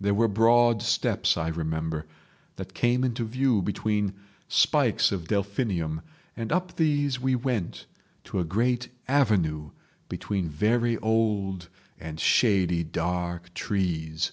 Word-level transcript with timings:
There 0.00 0.14
were 0.14 0.26
broad 0.26 0.82
steps, 0.82 1.36
I 1.36 1.46
remember, 1.46 2.06
that 2.56 2.74
came 2.74 3.04
into 3.04 3.24
view 3.24 3.62
between 3.62 4.14
spikes 4.48 5.12
of 5.12 5.28
delphinium, 5.28 6.00
and 6.36 6.50
up 6.50 6.74
these 6.74 7.20
we 7.20 7.36
went 7.36 7.86
to 8.24 8.40
a 8.40 8.44
great 8.44 8.88
avenue 9.06 9.70
between 10.08 10.48
very 10.48 10.96
old 10.98 11.68
and 12.00 12.18
shady 12.18 12.82
dark 12.82 13.54
trees. 13.54 14.32